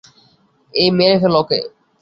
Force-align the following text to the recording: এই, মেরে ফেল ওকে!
এই, 0.73 0.89
মেরে 0.97 1.15
ফেল 1.21 1.33
ওকে! 1.41 1.59